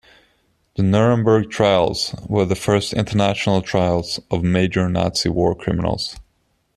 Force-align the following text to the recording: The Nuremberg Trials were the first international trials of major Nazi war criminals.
The 0.77 0.81
Nuremberg 0.81 1.51
Trials 1.51 2.15
were 2.27 2.43
the 2.45 2.55
first 2.55 2.91
international 2.91 3.61
trials 3.61 4.19
of 4.31 4.41
major 4.43 4.89
Nazi 4.89 5.29
war 5.29 5.53
criminals. 5.53 6.15